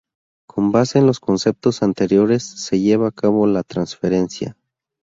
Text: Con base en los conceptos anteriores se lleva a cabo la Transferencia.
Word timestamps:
Con 0.47 0.71
base 0.71 0.97
en 0.97 1.05
los 1.05 1.19
conceptos 1.19 1.83
anteriores 1.83 2.41
se 2.41 2.79
lleva 2.79 3.09
a 3.09 3.11
cabo 3.11 3.45
la 3.45 3.61
Transferencia. 3.61 4.57